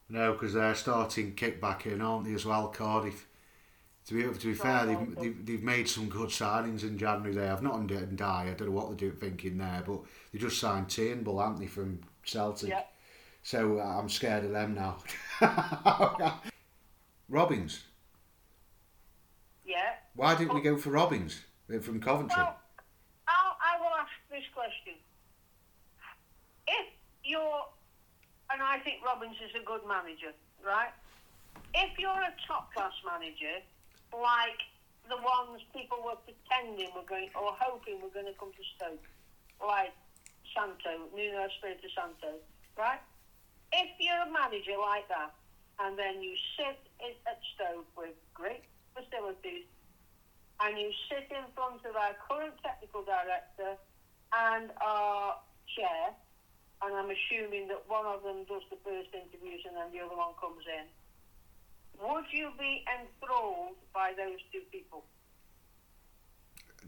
[0.08, 3.26] No, because they're starting kickback in, aren't they, as well, Cardiff?
[4.06, 7.52] To be, to be fair, they've, they've, they've made some good signings in January there.
[7.52, 8.46] I've not under and die.
[8.48, 9.98] I don't know what they're doing, thinking there, but
[10.32, 12.68] they just signed Turnbull, haven't they, from Celtic?
[12.68, 12.82] Yeah.
[13.42, 14.98] So uh, I'm scared of them now.
[17.28, 17.82] Robins.
[19.64, 19.94] Yeah.
[20.14, 21.40] Why didn't we go for Robins
[21.74, 22.36] uh, from Coventry?
[22.36, 22.56] Well,
[23.28, 24.94] I'll, I will ask this question.
[26.68, 26.86] If
[27.24, 27.66] you're,
[28.50, 30.32] and I think Robins is a good manager,
[30.64, 30.92] right?
[31.74, 33.60] If you're a top class manager,
[34.12, 34.60] like
[35.08, 39.06] the ones people were pretending were going, or hoping were going to come to Stoke,
[39.62, 39.94] like
[40.54, 42.38] Santo, Nuno Espirito Santo,
[42.78, 43.02] right?
[43.72, 45.34] If you're a manager like that,
[45.78, 49.68] and then you sit at Stoke with great facilities,
[50.60, 53.76] and you sit in front of our current technical director
[54.32, 55.36] and our
[55.76, 56.16] chair,
[56.82, 60.16] and I'm assuming that one of them does the first interviews and then the other
[60.16, 60.86] one comes in.
[62.04, 65.04] Would you be enthralled by those two people?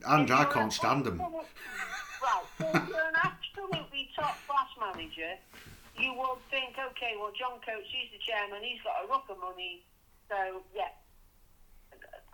[0.07, 1.19] and If I can't stand them.
[1.19, 5.33] Right, so if you're an absolutely top class manager,
[5.99, 9.39] you would think, okay, well, John Coates, he's the chairman, he's got a ruck of
[9.41, 9.83] money,
[10.29, 10.93] so yeah,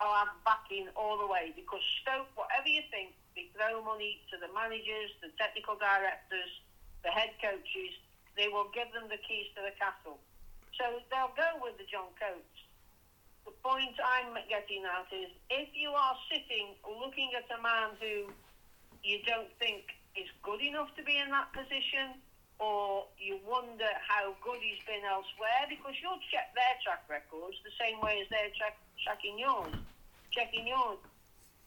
[0.00, 4.36] I'll have backing all the way because Stoke, whatever you think, they throw money to
[4.36, 6.50] the managers, the technical directors,
[7.04, 7.92] the head coaches,
[8.36, 10.18] they will give them the keys to the castle.
[10.74, 12.58] So they'll go with the John Coates.
[13.46, 18.32] The point I'm getting at is if you are sitting looking at a man who
[19.04, 22.16] you don't think is good enough to be in that position,
[22.58, 27.74] or you wonder how good he's been elsewhere, because you'll check their track records the
[27.78, 29.74] same way as they're check, checking yours.
[30.30, 30.98] Checking yours.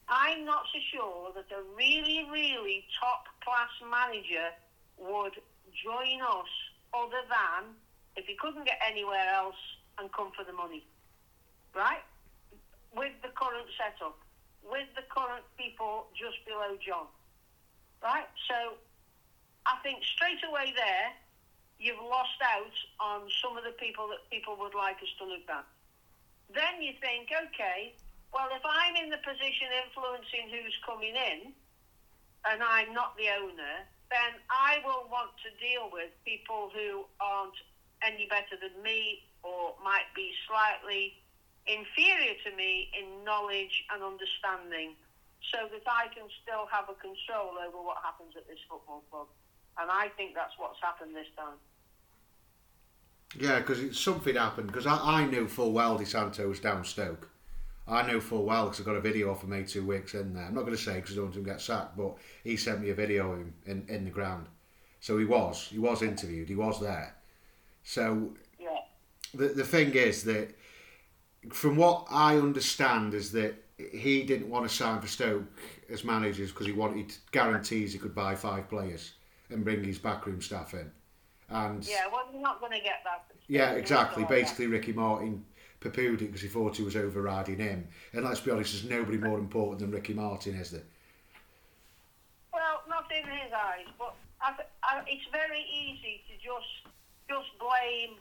[0.08, 4.50] I'm not so sure that a really, really top class manager
[5.00, 5.34] would
[5.72, 6.52] join us
[6.94, 7.74] other than
[8.16, 9.58] if he couldn't get anywhere else
[9.98, 10.84] and come for the money.
[11.74, 12.02] Right?
[12.94, 14.18] With the current setup,
[14.64, 17.06] with the current people just below John.
[18.02, 18.26] Right?
[18.48, 18.78] So
[19.66, 21.12] I think straight away there,
[21.78, 25.46] you've lost out on some of the people that people would like us to look
[25.46, 25.66] at.
[26.50, 27.94] Then you think, okay,
[28.32, 31.52] well, if I'm in the position influencing who's coming in,
[32.48, 37.56] and I'm not the owner, then I will want to deal with people who aren't
[38.02, 41.20] any better than me or might be slightly
[41.66, 44.96] inferior to me in knowledge and understanding
[45.52, 49.28] so that I can still have a control over what happens at this football club.
[49.78, 51.60] And I think that's what's happened this time.
[53.38, 54.68] Yeah, because something happened.
[54.68, 57.28] Because I, I knew full well DeSanto was down Stoke.
[57.88, 60.34] I know full well because I got a video off him eight two weeks in
[60.34, 60.44] there.
[60.44, 62.56] I'm not going to say because I don't want him to get sacked, but he
[62.56, 64.46] sent me a video of him in, in the ground.
[65.00, 67.14] So he was, he was interviewed, he was there.
[67.84, 68.80] So Yeah.
[69.32, 70.54] the the thing is that,
[71.52, 73.54] from what I understand, is that
[73.92, 75.44] he didn't want to sign for Stoke
[75.88, 79.12] as managers because he wanted guarantees he could buy five players
[79.50, 80.90] and bring his backroom staff in.
[81.48, 83.24] And Yeah, well, you're not going to get that.
[83.46, 84.24] yeah, exactly.
[84.24, 85.44] Basically, Ricky Martin
[85.80, 87.86] poo-pooed it because he thought he was overriding him.
[88.12, 90.82] And let's be honest, there's nobody more important than Ricky Martin, is there?
[92.52, 96.94] Well, not in his eyes, but I, th- I, it's very easy to just
[97.28, 98.16] just blame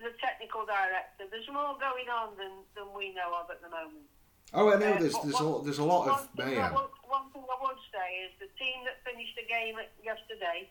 [0.00, 1.24] the technical director.
[1.30, 4.08] There's more going on than, than we know of at the moment.
[4.54, 4.94] Oh, I know.
[4.94, 6.74] Uh, There's there's a, one- there's a lot of thing, I mayhem.
[6.74, 10.70] would, one thing I would say is the team that finished the game yesterday,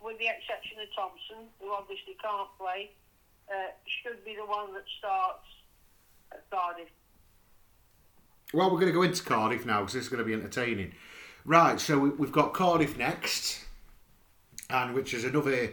[0.00, 2.92] with the exception of Thompson, who obviously can't play,
[3.50, 3.70] uh,
[4.02, 5.46] should be the one that starts
[6.32, 6.88] at Cardiff.
[8.52, 10.92] Well, we're going to go into Cardiff now because this is going to be entertaining.
[11.44, 13.60] Right, so we- we've got Cardiff next,
[14.70, 15.70] and which is another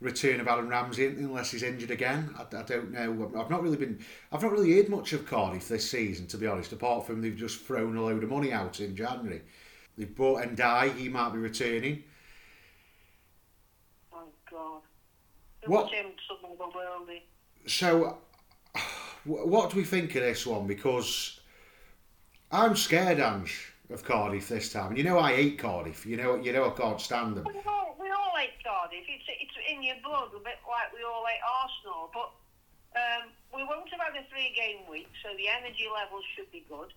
[0.00, 2.34] return of Aaron Ramsey, unless he's injured again.
[2.36, 3.30] I, I don't know.
[3.38, 4.04] I've not really been.
[4.32, 6.72] I've not really heard much of Cardiff this season, to be honest.
[6.72, 9.42] Apart from they've just thrown a load of money out in January.
[9.96, 10.96] They've bought Ndai.
[10.96, 12.02] He might be returning.
[14.12, 14.80] Oh, God.
[15.66, 17.08] What- was some of.
[17.66, 18.18] So,
[19.24, 20.66] what do we think of this one?
[20.66, 21.40] Because
[22.50, 23.72] I'm scared, Ange.
[23.90, 24.88] of Cardiff this time.
[24.88, 26.04] And you know I hate Cardiff.
[26.06, 27.44] You know you know I can't stand them.
[27.46, 29.04] We all, we all hate Cardiff.
[29.06, 32.10] It's, it's in your blood, a bit like we all hate Arsenal.
[32.12, 32.30] But
[32.98, 36.92] um, we won't have had a three-game week, so the energy levels should be good.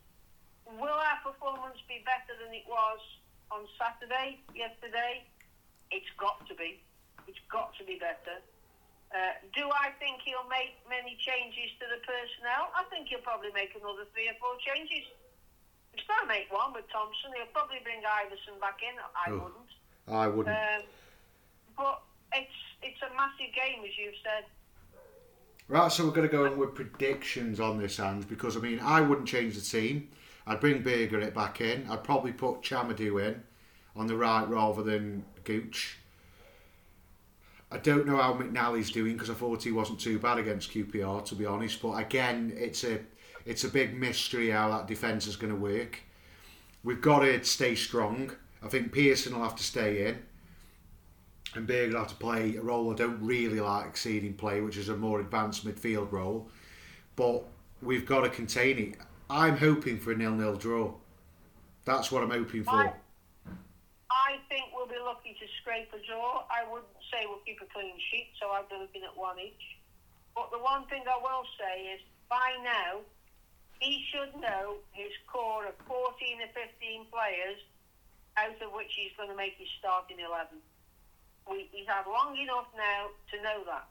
[0.66, 3.00] Will our performance be better than it was
[3.52, 5.24] on Saturday, yesterday?
[5.92, 6.82] It's got to be.
[7.28, 8.42] It's got to be better.
[9.16, 12.68] Uh, do I think he'll make many changes to the personnel?
[12.76, 15.08] I think he'll probably make another three or four changes.
[15.96, 17.32] He's going to make one with Thompson.
[17.32, 19.00] He'll probably bring Iversen back in.
[19.00, 19.40] I Oh.
[19.40, 19.72] wouldn't.
[20.12, 20.52] I wouldn't.
[20.58, 20.84] Um,
[21.80, 22.02] but
[22.36, 24.44] it's it's a massive game, as you've said.
[25.68, 28.80] Right, so we're going to go in with predictions on this, Ange, because I mean,
[28.82, 30.10] I wouldn't change the team.
[30.46, 31.90] I'd bring Burger it back in.
[31.90, 33.42] I'd probably put Tchamadeu in
[33.96, 35.98] on the right rather than Gooch.
[37.76, 41.26] I don't know how McNally's doing because I thought he wasn't too bad against QPR,
[41.26, 41.82] to be honest.
[41.82, 43.00] But again, it's a
[43.46, 46.00] it's a big mystery how that defence is going to work.
[46.86, 48.32] We've got to stay strong.
[48.64, 50.20] I think Pearson will have to stay in
[51.54, 54.78] and Burger will have to play a role I don't really like exceeding play, which
[54.78, 56.50] is a more advanced midfield role.
[57.16, 57.44] But
[57.82, 58.98] we've got to contain it.
[59.30, 60.94] I'm hoping for a nil-nil draw.
[61.84, 62.72] That's what I'm hoping for.
[62.72, 62.94] I,
[64.12, 66.46] I think we'll be lucky to scrape a draw.
[66.50, 69.78] I wouldn't say we'll keep a clean sheet, so I'd be looking at one each.
[70.36, 73.06] But the one thing I will say is, by now,
[73.80, 77.60] he should know his core of 14 or 15 players,
[78.38, 80.60] out of which he's going to make his starting 11.
[81.50, 83.88] We, he's had long enough now to know that.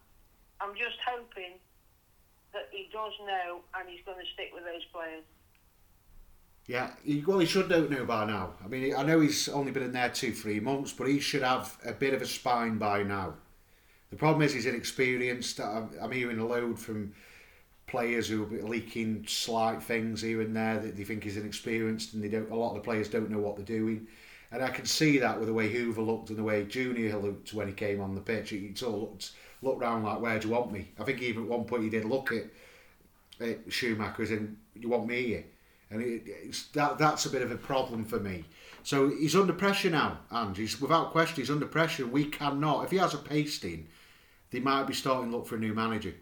[0.60, 1.56] I'm just hoping
[2.52, 5.24] that he does know and he's going to stick with those players.
[6.66, 6.90] Yeah,
[7.26, 8.54] well, he should know by now.
[8.64, 11.42] I mean, I know he's only been in there two, three months, but he should
[11.42, 13.34] have a bit of a spine by now.
[14.10, 15.60] The problem is he's inexperienced.
[15.60, 17.12] I'm, I'm hearing a load from
[17.86, 22.24] players who are leaking slight things here and there that they think he's inexperienced, and
[22.24, 22.50] they don't.
[22.50, 24.06] A lot of the players don't know what they're doing,
[24.50, 27.52] and I can see that with the way Hoever looked and the way Junior looked
[27.52, 28.50] when he came on the pitch.
[28.50, 31.42] He sort of looked looked round like, "Where do you want me?" I think even
[31.42, 32.44] at one point he did look at,
[33.46, 35.44] at Schumacher as in, "You want me here?"
[35.90, 38.44] And it, it's, that that's a bit of a problem for me.
[38.82, 42.06] So he's under pressure now, and he's without question he's under pressure.
[42.06, 42.84] We cannot.
[42.84, 43.88] If he has a pasting,
[44.50, 46.14] they might be starting to look for a new manager.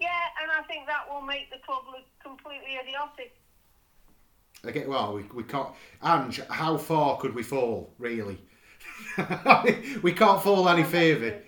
[0.00, 0.08] Yeah,
[0.42, 3.34] and I think that will make the club look completely idiotic.
[4.64, 5.68] Okay, well, we, we can't.
[6.02, 8.38] Ange, how far could we fall, really?
[10.02, 11.42] we can't fall any further.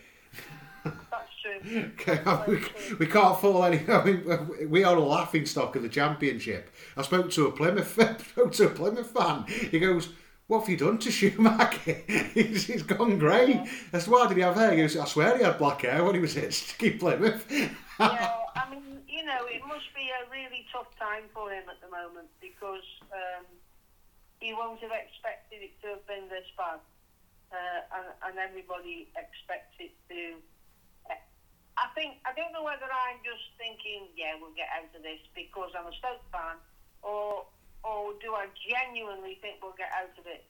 [1.64, 2.14] That's true.
[2.14, 3.80] Okay, we, we can't fall any.
[3.88, 6.70] I mean, we are a laughing stock of the championship.
[6.96, 7.92] I spoke to a Plymouth,
[8.30, 9.44] spoke to a Plymouth fan.
[9.70, 10.10] He goes,
[10.46, 11.92] "What have you done to Schumacher?
[12.34, 15.38] he's, he's gone grey." I said, "Why did he have hair?" He goes, "I swear
[15.38, 19.46] he had black hair when he was at Sticky Plymouth." yeah, I mean, you know,
[19.46, 23.46] it must be a really tough time for him at the moment because um,
[24.40, 26.80] he won't have expected it to have been this bad,
[27.52, 30.36] uh, and, and everybody expects it to.
[31.76, 35.18] I think I don't know whether I'm just thinking, yeah, we'll get out of this
[35.34, 36.58] because I'm a Stoke fan,
[37.02, 37.44] or
[37.82, 40.46] or do I genuinely think we'll get out of it?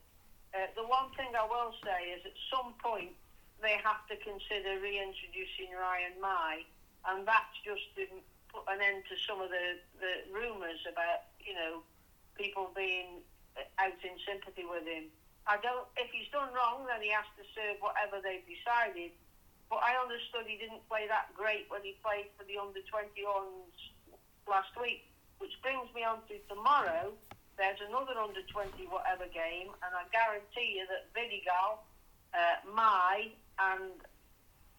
[0.55, 3.11] Uh, the one thing I will say is at some point
[3.59, 6.63] they have to consider reintroducing Ryan Mmaee,
[7.09, 8.07] and that's just to
[8.53, 11.83] put an end to some of the, the rumours about, you know,
[12.39, 13.19] people being
[13.79, 15.11] out in sympathy with him.
[15.47, 15.85] I don't.
[15.99, 19.11] If he's done wrong, then he has to serve whatever they've decided.
[19.69, 23.73] But I understood he didn't play that great when he played for the under 21s
[24.47, 27.13] last week, which brings me on to tomorrow.
[27.57, 31.81] There's another under 20 whatever game, and I guarantee you that Vidigal,
[32.33, 33.91] uh, Mmaee, and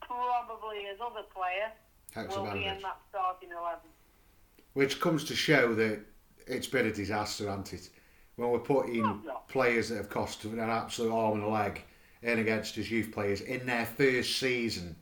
[0.01, 1.73] probably another player
[2.15, 3.81] will be in that starting 11.
[4.75, 6.01] Which comes to show that
[6.47, 7.91] it's been a disaster, hasn't it?
[8.37, 11.83] When we're putting players that have cost an absolute arm and a leg
[12.23, 14.97] in against his youth players in their first season,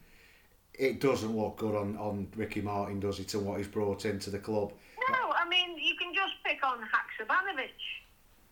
[0.74, 4.30] it doesn't look good on, on Ricky Martin, does it, and what he's brought into
[4.30, 4.72] the club.
[5.10, 7.70] No, I mean, you can just pick on Haksabanovic,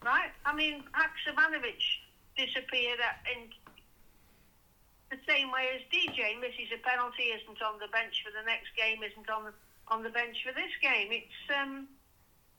[0.05, 0.30] right?
[0.47, 1.80] I mean, Haksabanovic
[2.37, 2.99] disappeared
[3.34, 3.49] in
[5.11, 8.70] the same way as DJ misses a penalty, isn't on the bench for the next
[8.76, 9.53] game, isn't on the,
[9.89, 11.09] on the bench for this game.
[11.11, 11.89] It's um,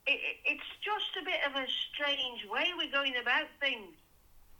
[0.05, 3.95] it- it's just a bit of a strange way we're going about things.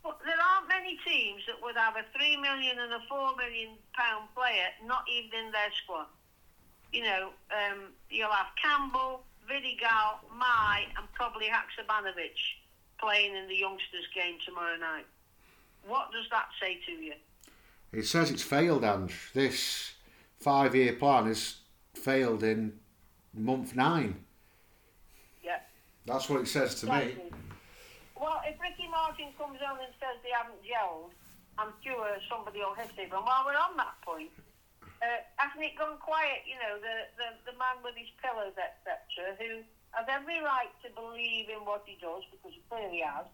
[0.04, 3.80] But there aren't many teams that would have a three million and a four million
[3.96, 6.08] pound player not even in their squad
[6.94, 7.80] you know, um,
[8.10, 12.38] you'll have Campbell, Vidigal, Mmaee, and probably Haksabanovic
[13.00, 15.06] playing in the youngsters' game tomorrow night.
[15.86, 17.14] What does that say to you?
[17.92, 19.32] It says it's failed, Ange.
[19.34, 19.94] This
[20.40, 21.58] five year plan has
[21.96, 22.74] failed in
[23.34, 24.24] month nine.
[25.44, 25.60] Yeah.
[26.06, 27.16] That's what it says to me.
[28.24, 31.12] Well, if Ricky Martin comes on and says they haven't gelled,
[31.60, 33.12] I'm sure somebody will hit him.
[33.12, 34.32] And while we're on that point,
[35.04, 36.48] uh, hasn't it gone quiet?
[36.48, 40.90] You know, the, the, the man with his pillows, etc., who has every right to
[40.96, 43.28] believe in what he does, because he clearly has.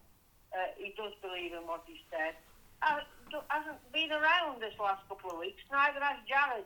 [0.49, 2.33] Uh, he does believe in what he said.
[2.81, 3.05] Uh,
[3.53, 6.65] hasn't been around this last couple of weeks, neither has Jared.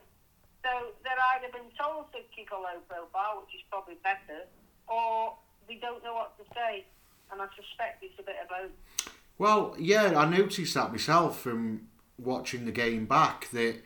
[0.64, 4.48] So they're either been told to kick a low profile, which is probably better,
[4.88, 5.36] or
[5.68, 6.88] they don't know what to say.
[7.32, 9.12] And I suspect it's a bit of both.
[9.38, 13.82] Well, yeah, I noticed that myself from watching the game back that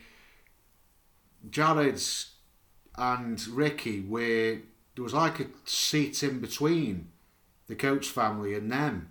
[1.49, 2.35] Jared's
[2.97, 4.59] and Ricky were
[4.95, 7.09] there was like a seat in between
[7.69, 9.11] the Coates family and them,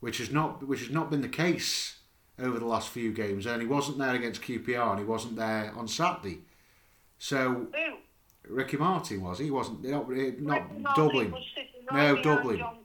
[0.00, 1.98] which has not which has not been the case
[2.38, 3.44] over the last few games.
[3.46, 6.40] And he wasn't there against QPR, and he wasn't there on Saturday.
[7.18, 8.54] So Who?
[8.54, 9.46] Ricky Martin was he?
[9.46, 10.40] He wasn't not, not Ricky
[10.96, 11.30] Dublin.
[11.32, 12.58] was sitting No, Dublin.
[12.58, 12.77] John.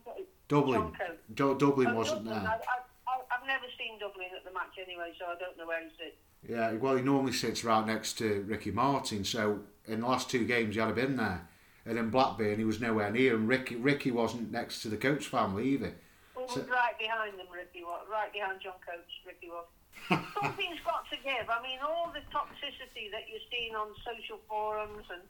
[0.61, 0.81] Dublin.
[0.93, 1.59] Coates.
[1.59, 2.51] Dublin Oh, wasn't Dublin, there.
[2.51, 5.81] I, I, I've never seen Dublin at the match anyway, so I don't know where
[5.83, 6.17] he sits.
[6.47, 9.23] Yeah, well, he normally sits right next to Ricky Martin.
[9.23, 11.47] So in the last two games, he had been there.
[11.85, 13.35] And in Blackburn, he was nowhere near.
[13.35, 15.93] And Ricky Ricky wasn't next to the Coates family either.
[16.35, 18.05] Who So- was right behind them, Ricky was.
[18.11, 19.65] Right behind John Coates, Ricky was.
[20.09, 21.49] Something's got to give.
[21.49, 25.21] I mean, all the toxicity that you're seeing on social forums and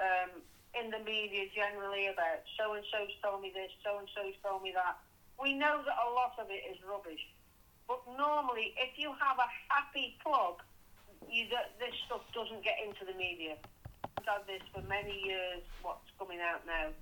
[0.00, 0.30] um,
[0.74, 4.62] in the media generally about so and so's told me this, so and so's told
[4.62, 4.98] me that.
[5.40, 7.22] We know that a lot of it is rubbish.
[7.88, 10.62] But normally, if you have a happy club,
[11.26, 11.50] you,
[11.82, 13.58] this stuff doesn't get into the media.
[14.04, 16.94] I've had this for many years, what's coming out now.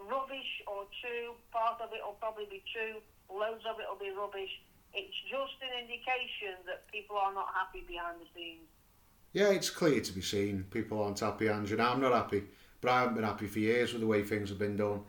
[0.00, 2.98] Rubbish or true, part of it will probably be true,
[3.30, 4.50] loads of it will be rubbish.
[4.90, 8.66] It's just an indication that people are not happy behind the scenes.
[9.32, 10.66] Yeah, it's clear to be seen.
[10.70, 11.78] People aren't happy, Andrew.
[11.80, 12.44] I'm not happy.
[12.84, 15.00] But I haven't been happy for years with the way things have been done.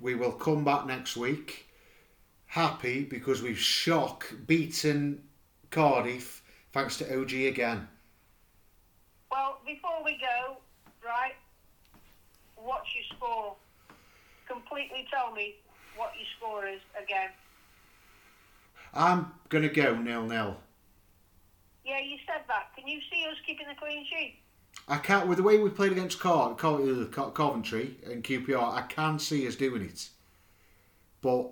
[0.00, 1.66] We will come back next week
[2.46, 5.24] happy because we've shock beaten
[5.72, 7.88] Cardiff thanks to OG again.
[9.32, 10.58] Well, before we go,
[11.04, 11.34] right,
[12.54, 13.56] what's your score?
[14.46, 15.56] Completely tell me
[15.96, 17.30] what your score is again.
[18.94, 20.56] I'm going to go nil nil.
[21.84, 22.70] Yeah, you said that.
[22.76, 24.38] Can you see us keeping the clean sheet?
[24.88, 28.72] I can't with the way we played against Car- uh, Co- Coventry and QPR.
[28.74, 30.08] I can see us doing it,
[31.20, 31.50] but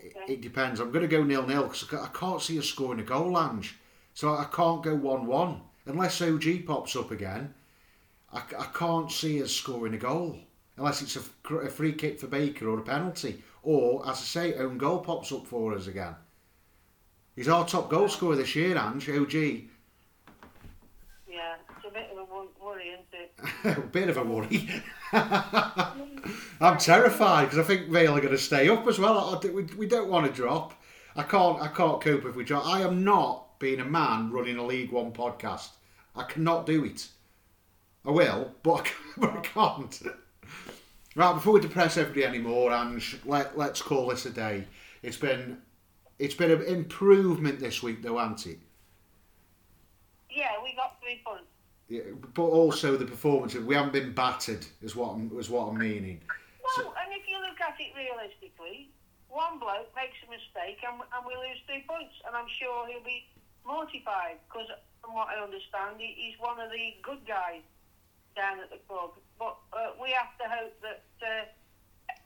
[0.00, 0.32] it, Okay.
[0.34, 0.80] it depends.
[0.80, 3.68] I'm going to go nil nil because I can't see us scoring a goal, Lange.
[4.14, 7.54] So I can't go one one unless OG pops up again.
[8.32, 10.38] I, I can't see us scoring a goal
[10.76, 11.20] unless it's a
[11.70, 15.46] free kick for Baker or a penalty, or as I say, own goal pops up
[15.46, 16.14] for us again.
[17.36, 19.08] He's our top goal scorer this year, Ange.
[19.08, 19.34] OG.
[21.28, 21.61] Yeah, a
[21.94, 23.78] bit of a worry, isn't it?
[23.78, 24.68] a bit of a worry.
[26.60, 29.40] I'm terrified because I think Vale are going to stay up as well.
[29.42, 30.74] We, we don't want to drop.
[31.16, 31.60] I can't.
[31.60, 32.66] I can't cope if we drop.
[32.66, 35.68] I am not being a man running a League One podcast.
[36.16, 37.08] I cannot do it.
[38.04, 38.90] I will, but
[39.22, 40.02] I, can't-
[41.14, 44.64] Right, before we depress everybody anymore, and let let's call this a day.
[45.02, 45.58] It's been
[46.18, 48.58] it's been an improvement this week, though, hasn't it?
[50.30, 51.51] Yeah, we got three points.
[51.92, 53.52] Yeah, but also the performance.
[53.52, 56.24] We haven't been battered, is what I'm, is what I'm meaning.
[56.64, 58.88] Well, and if you look at it realistically,
[59.28, 63.04] one bloke makes a mistake and, and we lose three points, and I'm sure he'll
[63.04, 63.28] be
[63.68, 64.72] mortified because,
[65.04, 67.60] from what I understand, he, he's one of the good guys
[68.40, 69.12] down at the club.
[69.36, 71.44] But uh, we have to hope that uh,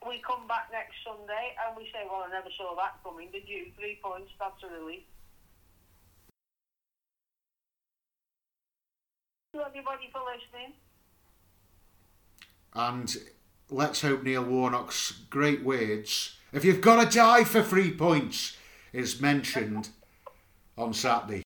[0.07, 3.51] we come back next Sunday and we say, "Well, I never saw that coming, did
[3.51, 5.03] you?" Three points, that's a relief.
[9.57, 10.75] You, everybody, for listening.
[12.75, 13.17] And
[13.71, 18.59] let's hope Neil Warnock's great words, if you've got to die for three points,
[18.93, 19.89] is mentioned
[20.77, 21.46] on Saturday.